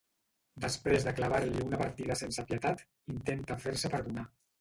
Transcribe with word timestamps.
Després 0.61 1.03
de 1.07 1.11
clavar-li 1.19 1.61
una 1.65 1.79
partida 1.81 2.17
sense 2.21 2.45
pietat 2.53 2.81
intenta 3.17 3.59
fer-se 3.67 3.93
perdonar. 3.97 4.25